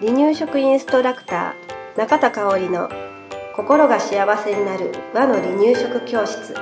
[0.00, 2.88] 離乳食インストラクター中田香織の
[3.54, 6.54] 心が幸せになる和の離乳食教室。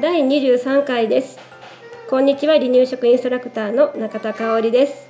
[0.00, 1.38] 第23回です。
[2.08, 5.08] こんにちは離乳食インストラクターの中田香織です。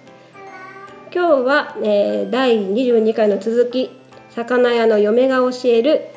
[1.15, 3.91] 今日は、えー、第22回の続き
[4.31, 6.16] 魚屋の嫁が教える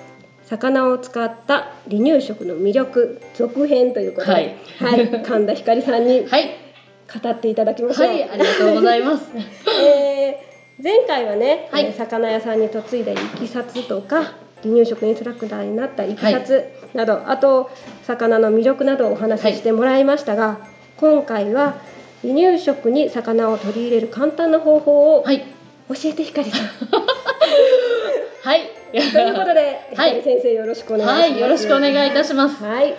[0.50, 8.08] 魚を使った離乳食の魅力続編ということで、はい、はい、神田ひかりさんに語っていただきましょう。
[8.08, 9.30] はい、ありがとうございます。
[9.80, 14.34] えー、前回はね、はい、魚屋さんに嫁いだいきさつとか
[14.64, 17.70] 離乳食インストラクターになったいきさつなど、はい、あと
[18.04, 20.58] 魚の魅力などをお話ししてもらいましたが、はい、
[20.98, 21.76] 今回は
[22.24, 26.62] 離乳食に魚を取り入れる簡単な方法を教えてひかりさん。
[28.42, 31.32] はい ということで、はい、先生よろしくお願いします。
[31.32, 32.64] はい、よろしくお願いいたします。
[32.64, 32.96] はい。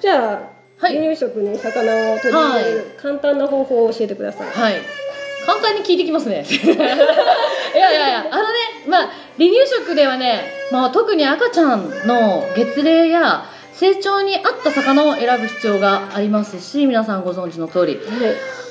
[0.00, 4.48] じゃあ、離乳食に魚を取り入れる簡単な方法を教えてください。
[4.48, 4.80] はい。
[5.44, 6.46] 簡単に聞いてきますね。
[6.48, 6.68] い
[7.78, 8.48] やいやいや、あのね、
[8.86, 18.04] まあ離乳食ではね、まあ特に赤ちゃんの月齢や成長に合った魚を選ぶ必要がありますし、皆さんご存知の通り、はい、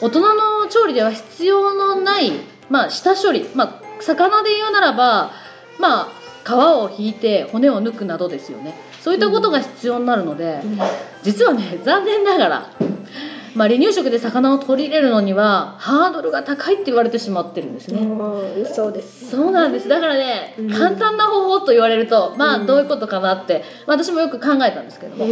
[0.01, 2.31] 大人の調理では必要のない
[2.69, 5.31] まあ下処理、まあ魚で言うならば。
[5.79, 6.09] まあ
[6.45, 8.75] 皮を引いて骨を抜くなどですよね。
[9.01, 10.79] そういったことが必要になるので、うん、
[11.23, 12.69] 実はね残念ながら、
[13.55, 19.29] まあ、離乳食で魚を取り入れるのにはハードルが高いって言われてしまってるんですね、うん、そうです。
[19.29, 19.87] そうなんです。
[19.87, 25.25] だからね、うん、簡単な方法と言われるとまあどういうことかなって、まあ、私もよく考えたんですけども、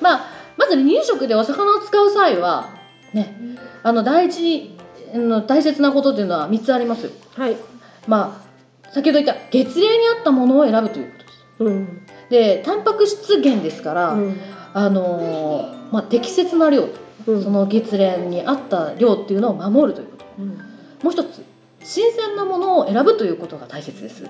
[0.00, 2.70] まあまず離乳食でお魚を使う際は
[3.12, 3.34] ね
[3.82, 4.76] あの第一
[5.14, 7.10] の大切なことっていうのは3つあります。
[7.36, 7.56] はい。
[8.06, 8.47] まあ
[8.92, 11.44] 先ほど言った月齢に合ったものを選ぶということです。
[11.60, 14.36] うん、でタンパク質源ですから、うん、
[14.74, 16.88] あのまあ、適切な量、
[17.26, 20.24] うん、その月齢に合った量っていうのを守るということ、
[21.04, 21.44] もう一つ
[21.82, 24.24] 新鮮なものを選ぶということが大切です。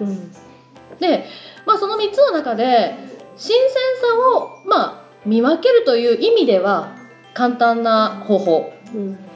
[1.01, 1.27] で、
[1.67, 2.95] まあ、その3つの中で
[3.37, 6.97] 新鮮さを、まあ、見分けるという意味では
[7.35, 8.73] 簡単な方法、こ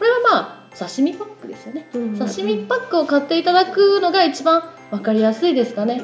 [0.05, 6.03] れはまあ刺身パックですよね、刺身パックを買っていただくのが一番分かりやすいですかね、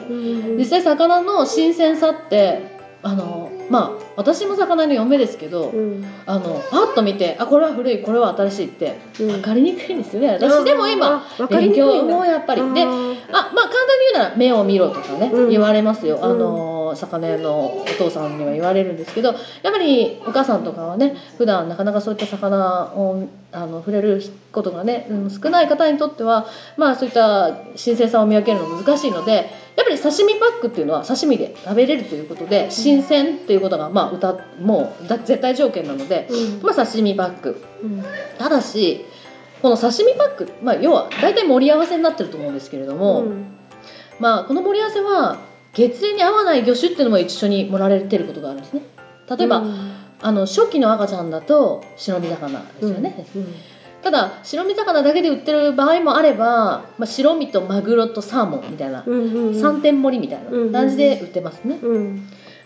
[0.57, 2.63] 実際魚の新鮮さって
[3.03, 12.63] あのまあ私も魚の嫁ですけど、うん、あのパッと見てあこれは古いこれは新しいって分かりにくいんですよね、うん、私でも今勉強もやっぱり。
[12.75, 16.21] であまあ簡単に言うなら目を見ろとかね、うん、言われますよ。
[16.23, 26.47] あの魚屋のお父さんには言われるんですけどやっぱりお母さんとかはね普段なかなかそういった魚をあの触れることがね、うん、少ない方にとっては
[26.77, 38.05] まあそういった新鮮さを見分けるの難しいのでやっぱり刺身パックっていうのは刺身で食べれるということで新鮮っていうことがまあ歌もう絶対条件なので、うん、まあ刺身パック、うん、
[38.39, 39.05] ただし
[39.63, 43.47] この刺身パック、まあ、要は大体盛り合わせになってると思うんですけれども、うん、
[44.21, 45.39] まあこの盛り合わせは
[45.73, 48.83] 月齢に合わない魚種っていうのも一緒に盛られてることがあるんですね。
[49.29, 49.93] 例えば、うん、
[50.23, 53.43] あの初期の赤ちゃんだと白身魚ですよね、うん。
[53.43, 53.55] うん、
[54.03, 61.79] ただ白身魚だけで売ってる場合もあれば、まあ、白身とマグロとサーモンみたいな、うんうんうん、3点盛りみたいな感じで売ってますね、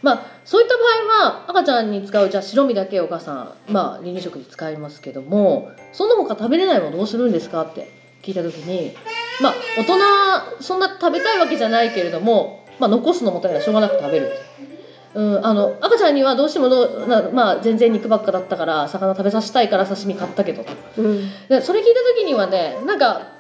[0.03, 7.89] まあ、そういった場合は赤ちゃんに使うじゃあ白身だけお母さん、まあ、離乳食に使いますけどもその他食べれないものどうするんですかって
[8.23, 8.95] 聞いた時に
[9.41, 14.33] まあ大人そんな食べたいわけじゃないけれどもまあ、残すのもったいないしょうがなく食べる
[15.15, 16.71] うん、あの赤ちゃんにはどうしても
[17.33, 20.65] まあ、全然肉ばっかだったから魚食べさせたいから刺身買ったけど、
[20.97, 23.32] うん、でそれ聞いた時にはねなんか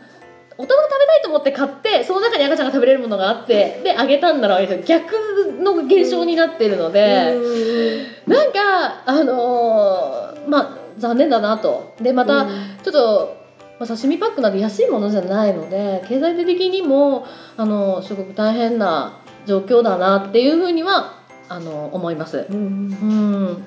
[0.63, 4.85] 大人が食べたいと思って買ってその中に赤ちゃんが食べれるものがあってであげたんだろう。
[4.85, 5.13] 逆
[5.61, 11.95] の現象になっているので、うん、なんかあのー、まあ残念だなと。
[12.01, 13.37] でまたちょっと、
[13.81, 22.47] まあ、刺身パックなんて安いものじゃないので経済的にもあのすごく大変な状況だなっていうふうにはあの思います。
[22.49, 23.67] うん、うん。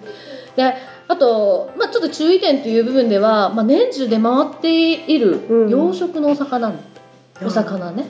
[0.56, 0.74] で
[1.08, 8.06] あと、まあ、ちょっと注意点という部分では、まあ、年中出回っている養殖のお魚、うん、お魚ね、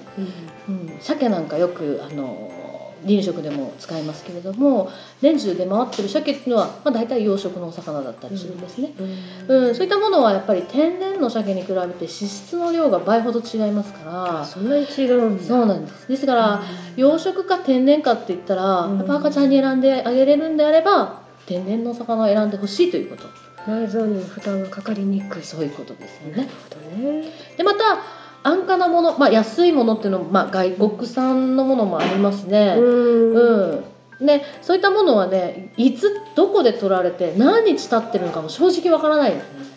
[0.67, 2.51] うん、うん、鮭なんかよくあの
[3.01, 4.89] 離乳食でも使いますけれども
[5.21, 8.93] 年中出回ってる鮭っていうのは、まあ、大体養殖のお魚だったりするんですね、
[9.47, 14.45] うん、うん、そういったものはやっぱり天然の鮭に比べて脂質の量が倍ほど違いますから。
[14.45, 16.07] そんなに違うんそうなんです。
[16.07, 16.63] ですから、
[16.95, 23.23] 養殖か天然かって言ったら、やっぱ赤ちゃんに選んであげれるんであれば天然の魚を選んでほしいということ。
[23.67, 25.43] 内臓に負担がかかりにくい。
[25.43, 26.37] そういうことですよね。
[26.37, 27.31] なるほどね。
[27.57, 27.99] でまた
[28.43, 32.75] 安価なもの、まあ、安いものっていうのも、まあ、外国産のものもありますね。
[32.77, 33.83] うん。
[34.25, 39.75] でそういったものはねいつどこで取られて何日経ってるのかも正直わからないですね。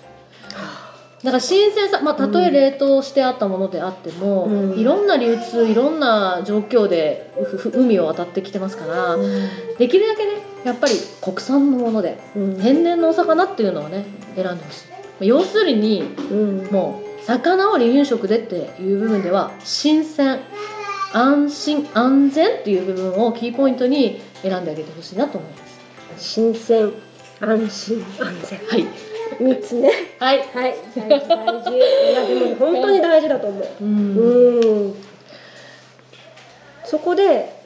[1.25, 7.33] だから新鮮さ、まあ、たとえ冷凍してあったものであっても、うん、いろんな流通いろんな状況で
[7.75, 9.49] 海を渡ってきてますから、うん、
[9.79, 14.05] できるだけねやっぱり国産のもので、うん、天然のお魚っていうのをね
[14.37, 14.85] 選んでほし
[15.21, 16.05] い要するに、
[16.71, 20.39] もう魚を離乳食でっていう部分では新鮮
[21.13, 25.79] 安心安全っていう部分をキーポイントに選んであげてほしいなと思います。
[26.19, 26.93] 新鮮
[27.41, 28.05] 安心。
[28.21, 28.59] 安全。
[28.67, 28.87] はい。
[29.41, 29.91] 三つね。
[30.19, 30.39] はい。
[30.39, 30.75] はい。
[30.95, 31.29] 大事。
[31.29, 31.79] 大事い
[32.15, 33.85] やでも本当に大事だと思う。
[33.85, 33.87] う
[34.91, 34.95] ん。
[36.85, 37.25] そこで、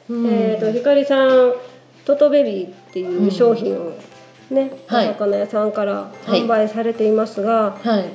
[0.09, 1.53] えーと、ひかりさん
[2.05, 3.93] トトベビーっていう商品を
[4.51, 8.05] ね、お魚屋さんから販売されていますが、はい、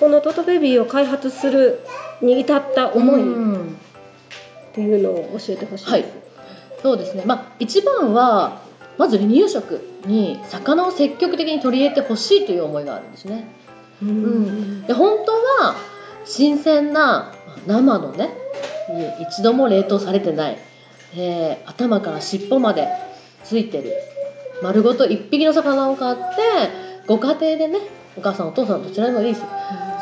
[0.00, 1.80] このトトベビーを開発する
[2.22, 3.74] に至った思いっ
[4.72, 6.04] ていうのを教えてほしいです、はい、
[6.80, 7.24] そうですね。
[7.26, 8.62] まあ一番は
[8.96, 13.48] まず離乳食に魚を積極的に取り入れてほしいという思いがあるんですね。
[14.02, 15.32] うん、で本当
[15.64, 15.74] は
[16.24, 17.32] 新鮮な
[17.66, 18.30] 生のね
[19.28, 20.58] 一度も冷凍されてない、
[21.16, 22.88] えー、頭から尻尾まで
[23.42, 23.92] ついてる。
[24.62, 26.22] 丸ごと1匹の魚を買って
[27.06, 27.80] ご家庭でね
[28.16, 29.44] お母さんお父さんどちらでもいいです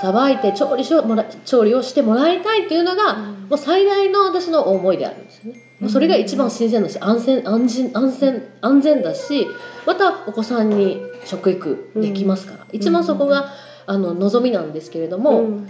[0.03, 5.89] さばいて調理しもら調理をしてもらいたいっていうのが、もう最大の私の思いであるんですよね。
[5.89, 9.47] それが一番新鮮だし安全安心安全安全だし
[9.87, 13.53] またお子さんに食育できますから、一番そこが
[13.87, 15.61] あの望みなんですけれども、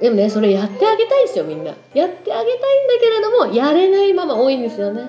[0.00, 1.70] でもねそれやってあげたいですよみんな。
[1.70, 2.58] やってあげたいんだ
[3.00, 5.02] けれどもやれないまま多いんですよね。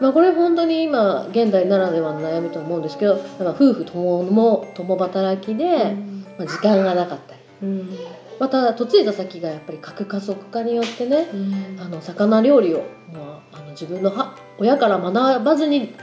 [0.00, 5.94] まあ、これ本当に今現代ならではの悩みと思うんですけど夫婦共も共働きで、
[6.38, 7.40] まあ、時間がなかったり、
[8.40, 11.28] また嫁いだ先がやっぱり核家族化によってね、
[11.78, 12.78] あの魚料理を、
[13.12, 14.12] まあ、あの自分の
[14.58, 15.94] 親から学ばずに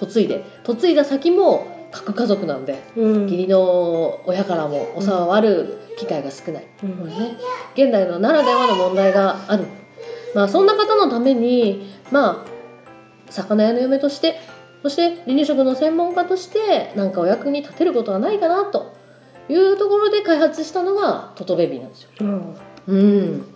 [0.00, 7.36] 嫁いで嫁いだ先も核家族なんで、うん、義理の親からもお世話ある機会が少ない、うん、ね、
[7.74, 9.66] 現代のならではの問題がある、
[10.34, 14.40] まあ、そんな方のためにまあ魚屋の嫁として
[14.82, 18.94] そして離乳食の専門家として何かお役に立てることはないかなと
[19.48, 22.10] いうところで開発したのがトトベビーなんですよ。
[22.20, 22.56] うん、
[22.86, 23.51] うん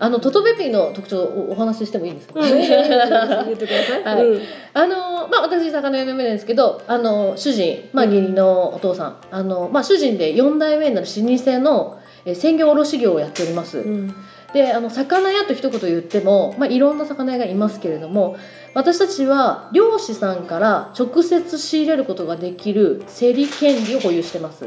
[0.00, 2.40] あのトトベビーの特徴をお話ししてもいいですか？
[2.40, 4.02] 言ってください。
[4.02, 4.40] はい。
[4.72, 12.00] あのまあ私魚屋の嫁なんですけど、あの主人まあ義理のお父さん、あのまあ主人で四代目になる老舗の
[12.34, 13.78] 鮮魚卸業をやっております。
[13.78, 14.14] うん、
[14.54, 18.36] であの魚屋と一言言っても、まあ、いろんな魚屋がいますけれども
[18.74, 24.66] 私たちは漁師さんから直接仕入れることができる競り権利を保有してます。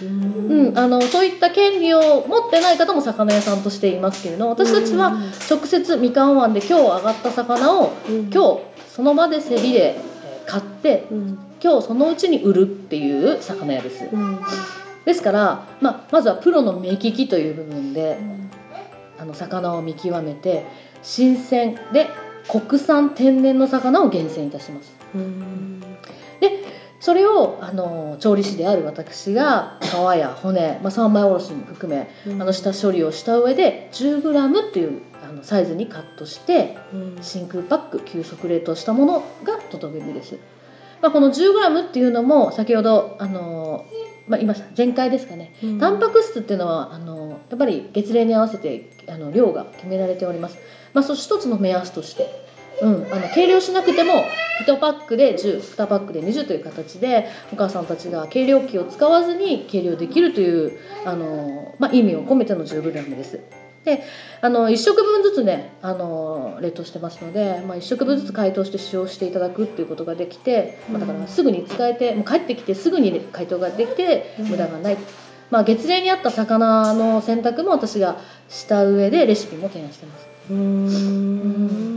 [0.00, 5.18] うん、あのそういった権利を持ってない方も魚屋さんとしていますけれど私たちは
[5.50, 9.98] 直接みかん湾で今日上がった魚を、今日その場で競りで
[10.46, 11.06] 買って、
[11.62, 14.04] 今日そのうちに売るっていう魚屋です。
[15.04, 18.18] ですから、まあ、まずはプロの目利きという部分で、
[19.18, 20.64] あの魚を見極めて
[21.02, 22.06] 新鮮で
[22.48, 24.94] 国産天然の魚を厳選いたします。
[26.40, 40.38] でそれをあの調理師である私が皮や骨、まあ、三枚おろしも含め、うん、あの下処理をした上で 10g っていうあのサイズにカットして、うん、真空パック急速冷凍したものがトトベビです。
[41.00, 43.84] まあ、この 10g っていうのも先ほどあの
[44.26, 50.58] まあ、今前回ですかね、うん、タンパク質っていうのはあのやっぱり月齢に合わせてあの量が決められております、
[50.92, 52.47] まあ、そ一つの目安として、
[52.82, 54.24] うん、あの計量しなくても
[54.66, 63.40] 1パックで102パックで20という形でお母さんたちが計量器を使わずに計量できるというあの、まあ、意味を込めての 10g です。
[63.84, 64.02] で
[64.40, 74.98] あの1食分ずつねあの冷凍してますので、まあ、1食分ずつ解凍して使用していただくっていうことができて、まあ、だからすぐに使えてもう帰ってきてすぐに解凍ができて無駄がない、
[75.50, 78.18] まあ、月齢に合った魚の選択も私が
[78.48, 80.28] した上でレシピも提案してます。
[80.50, 81.87] うん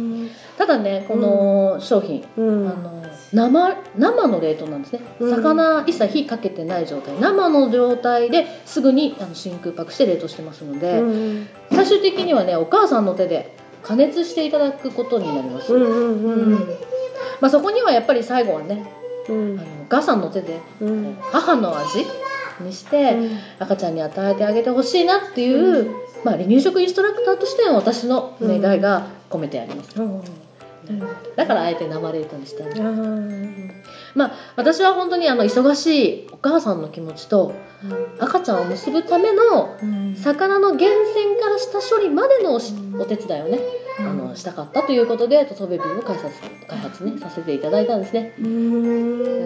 [0.62, 3.04] ただねこの商品、うん、あの
[3.34, 5.00] 生生の冷凍なんですね。
[5.20, 7.20] 魚一切火かけてない状態。
[7.20, 11.10] 生の状態ですぐにあの真空パックして冷凍してますので、う
[11.44, 18.86] ん、最終的にはねお母さんの手で加熱していただくことになります、まあ、そこにはやっぱり最後はね、
[19.30, 20.60] うん、あのお母さんの手で、
[21.32, 22.06] 母の味
[22.60, 23.18] にして、
[23.58, 25.90] 赤ちゃんに与えてあげてほしいなっていう、
[26.24, 29.96] まあ、離乳食インストラクターとしての私の願いが込めてあります。
[31.36, 32.82] だからあえて生冷凍にしてある、
[34.16, 37.54] まあ私は本当にあの忙しいお母さんの気持ちと
[38.20, 39.78] 赤ちゃんを結ぶための
[40.16, 42.56] 魚の源泉から下処理までの
[43.00, 43.60] お手伝いをね、
[44.00, 46.30] あののしたかったということでトトベビーを開発
[46.68, 48.34] 開発ねさせていただいたんですね。
[48.40, 49.46] うん。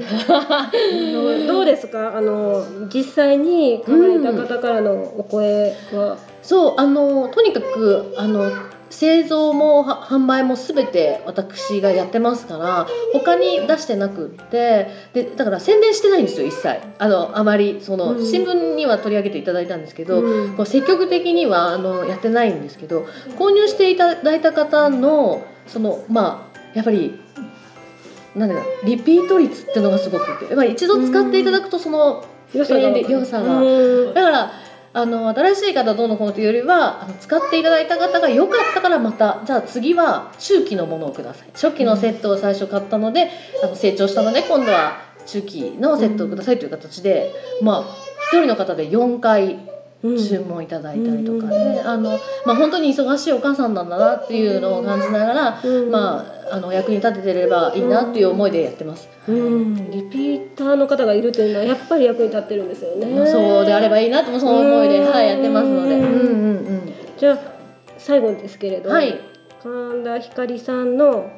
[1.47, 2.15] どうですか？
[2.15, 8.51] あの実際に買われた方からのお声は、うん、そうあのとにかくあの
[8.95, 16.79] 製造も販売も全て私がやってますから他に出してなくってでだから宣伝してないんですよ一切。
[16.97, 23.05] あのあまりその、新聞には取り上げていただいたんですけど、うん、こう積極的にはあのやってないんですけど
[23.37, 27.19] 購入していただいた方のそのまあやっぱり
[28.33, 33.61] なんだリピート率っていうのがすごくてやっぱり一度使っていただくとその良さが良さが。
[34.13, 34.64] だから
[34.97, 41.49] あの新しい方どうのこうのというよりはあの使っていただいた方が良かったからまたじゃあ次は中期のものをください。
[41.53, 43.29] 初期のセットを最初買ったので、
[43.61, 47.83] あの成長したので今度は中期のセットをくださいという形で、まあ
[48.31, 49.59] 1人の方で4回
[50.17, 63.25] 注文いただいたりとかね、あのまあ、本当に忙しいお母さんなんだなっていうのを感じながら、まあ、あの役に立ててればいいなっていう思いでやってます、うん、リピーターの方がいるというのはやっぱり役に立ってるんですよね。
[63.27, 67.39] そうであればいいなとその思いで、はい、やってますので、うんうんうん、じゃあ
[67.97, 69.19] 最後ですけれど、はい、
[69.63, 71.29] 神田ひかりさんの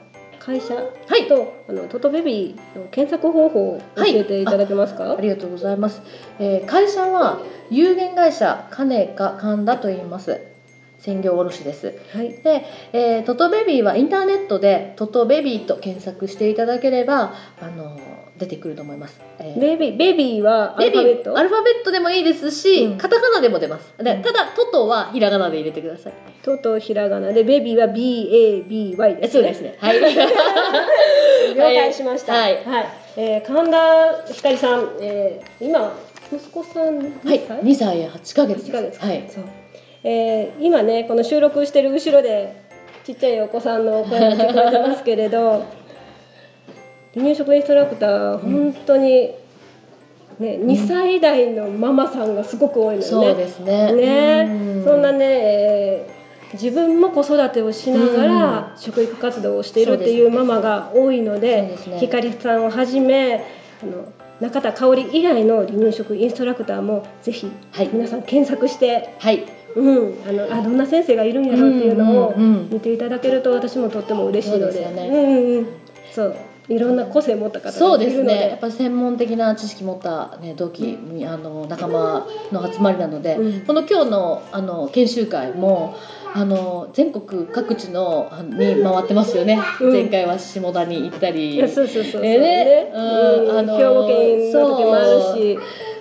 [0.47, 6.01] 会社と、はい、あのトトベビーの検索方法を教えていただけますか、はい、ありがとうございます、
[6.39, 10.41] えー、会社は有限会社金か神田と言います
[10.99, 17.99] 専業卸です、はい、で、えー、トトベビーはインターネットでトトベビーと検索していただければあの
[18.37, 21.37] 出てくると思います、えー、ベビーベビーはアルファベット？
[21.37, 23.93] アルファベットでもいいですし、うん、カタカナでも出ます。
[23.97, 26.13] でただトトはひらがなで入れてください。
[26.43, 27.33] トトひらがな。
[27.33, 29.75] でベビーは BABY です、ね、そうですね。
[29.79, 29.99] はい。
[31.55, 32.33] 了解しました。
[32.33, 35.93] はい、はい、えー、神田ひかりさん、えー、今
[36.31, 38.71] 息子さん2歳、はい、2歳8ヶ月です。
[38.71, 39.25] ヶ月はい。
[39.29, 39.43] そう
[40.03, 42.67] えー、今ねこの収録してる後ろで
[43.03, 45.63] ちっちゃいお子さんの声が聞こえてますけれど
[47.15, 49.31] 離乳食インストラクター本当に、
[50.39, 53.05] ね、2歳代のママさんがすごく多いのよね。
[53.05, 53.93] そうですね。
[53.93, 54.83] ね。
[54.85, 63.43] そんなね、えー、自分も子育てをしながら食育活動をしているっていうママが多いので、ね、ひかりさんをはじめ
[63.81, 67.49] あの中田香織以外の離乳食インストラクターもぜひ
[67.91, 69.45] 皆さん検索して、はい、
[69.75, 74.83] うん、あのあどんな先生がいるんやろうっていうのを見ていただけると私もとっても嬉しいので。
[74.83, 75.07] そう、ね。
[75.07, 75.67] うんうん、
[76.11, 76.35] そう。
[76.69, 78.49] いろんな個性持った方そうですね。
[78.49, 85.95] やっぱ専門的な知識持った、ね、同期、うん、あの仲間の集まりなので、うん、この今日のあの研修会も
[86.33, 91.57] あの全国各地のに回ってますよね、うん、前回は下田に行ったり。
[91.69, 95.59] そうそうそうそう、えー、ね、うん、あの兵庫県の時もあるし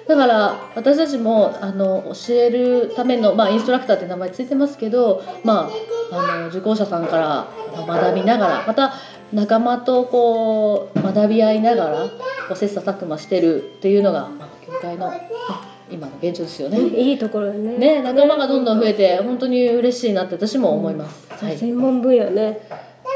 [0.09, 5.69] だから私たちもあの教えるための、まあ、インストラクターって名前ついてますけど、ま
[6.13, 7.49] あ、あの受講者さんから
[7.87, 8.95] 学びながらまた
[9.33, 12.09] 仲間とこう学び合いながら
[12.49, 15.13] こう切磋琢磨してるっていうのが、まあ、教会の、
[15.91, 16.79] 今の現状ですよね。
[16.79, 17.77] いいところね。
[17.77, 21.27] ね仲間がどんどん増えて、本当に嬉しいなって私も思います。
[21.45, 22.61] はい、専門分野ね。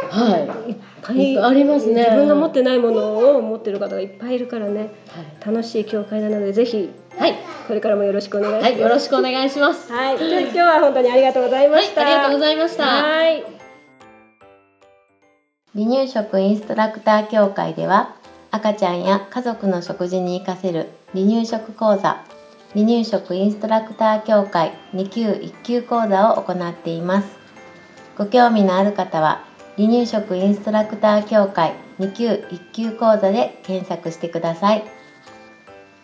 [0.09, 0.71] はい。
[0.71, 2.03] いっぱいありますね。
[2.03, 4.81] 自分が持ってないものを持ってる方がいっぱいいるからね。
[4.81, 6.91] はい、楽しい教会なのでぜひ。
[7.19, 7.35] はい。
[7.69, 8.73] これからもよろしくお願いします。
[8.73, 9.93] はい、よろしくお願いします。
[9.93, 10.19] はい。
[10.19, 12.03] じゃ今日は本当にありがとうございました。
[12.03, 12.85] はい、ありがとうございました。
[12.85, 13.61] はい。
[15.73, 18.17] 離乳食インストラクター協会では
[18.51, 22.25] 赤ちゃんや家族の食事に活かせる離乳食講座
[22.75, 27.29] 離乳食インストラクター協会2級1級講座を行っています
[28.19, 29.45] ご興味のある方は
[29.77, 34.85] 離乳食インストラクター協会2級1級講座で検索してください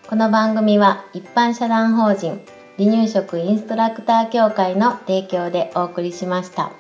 [0.08, 2.40] この番組は一般社団法人
[2.78, 6.72] 離乳食インストラクター協会の提供でお送りしました。